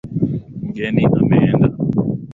Mgeni 0.65 1.03
ameenda. 1.17 1.67